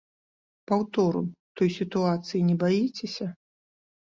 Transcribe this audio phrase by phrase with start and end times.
[0.69, 1.21] Паўтору
[1.61, 3.27] той сітуацыі не баіцеся?